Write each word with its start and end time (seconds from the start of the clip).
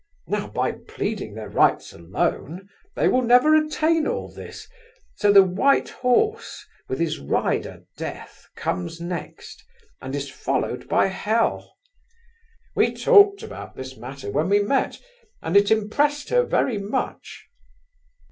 Now 0.25 0.47
by 0.47 0.71
pleading 0.71 1.35
their 1.35 1.49
rights 1.49 1.93
alone, 1.93 2.67
they 2.95 3.07
will 3.07 3.21
never 3.21 3.53
attain 3.55 4.07
all 4.07 4.29
this, 4.33 4.67
so 5.13 5.31
the 5.31 5.43
white 5.43 5.89
horse, 5.89 6.65
with 6.89 6.97
his 6.99 7.19
rider 7.19 7.83
Death, 7.97 8.47
comes 8.55 8.99
next, 8.99 9.63
and 10.01 10.15
is 10.15 10.27
followed 10.27 10.87
by 10.89 11.05
Hell. 11.05 11.75
We 12.75 12.95
talked 12.95 13.43
about 13.43 13.75
this 13.75 13.95
matter 13.95 14.31
when 14.31 14.49
we 14.49 14.59
met, 14.63 14.99
and 15.39 15.55
it 15.55 15.69
impressed 15.69 16.29
her 16.29 16.41
very 16.47 16.79
much." 16.79 17.45